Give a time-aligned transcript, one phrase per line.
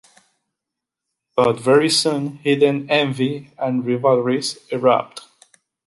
[1.35, 5.21] But very soon hidden envy and rivalries erupt.